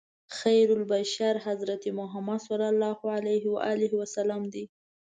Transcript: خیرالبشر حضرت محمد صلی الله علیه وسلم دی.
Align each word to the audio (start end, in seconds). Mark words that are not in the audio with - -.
خیرالبشر 0.37 1.35
حضرت 1.47 1.83
محمد 1.99 2.39
صلی 2.47 2.67
الله 2.73 2.97
علیه 3.73 3.91
وسلم 4.01 4.43
دی. 4.53 4.65